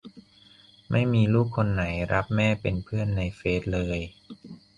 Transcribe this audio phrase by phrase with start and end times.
[0.91, 3.99] ไม่มีลูกคนไหนรับแม่เป็นเพื่อนในเฟซเลย